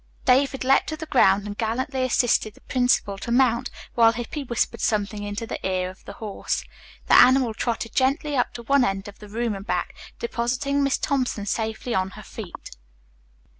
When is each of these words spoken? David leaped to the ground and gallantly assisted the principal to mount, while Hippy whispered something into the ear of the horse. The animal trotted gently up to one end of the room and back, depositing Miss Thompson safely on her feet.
David 0.25 0.63
leaped 0.63 0.87
to 0.87 0.97
the 0.97 1.05
ground 1.05 1.45
and 1.45 1.55
gallantly 1.55 2.01
assisted 2.01 2.55
the 2.55 2.61
principal 2.61 3.19
to 3.19 3.31
mount, 3.31 3.69
while 3.93 4.13
Hippy 4.13 4.43
whispered 4.43 4.81
something 4.81 5.21
into 5.21 5.45
the 5.45 5.63
ear 5.63 5.91
of 5.91 6.03
the 6.05 6.13
horse. 6.13 6.63
The 7.05 7.13
animal 7.13 7.53
trotted 7.53 7.93
gently 7.93 8.35
up 8.35 8.51
to 8.55 8.63
one 8.63 8.83
end 8.83 9.07
of 9.07 9.19
the 9.19 9.29
room 9.29 9.53
and 9.53 9.63
back, 9.63 9.93
depositing 10.17 10.81
Miss 10.83 10.97
Thompson 10.97 11.45
safely 11.45 11.93
on 11.93 12.09
her 12.17 12.23
feet. 12.23 12.75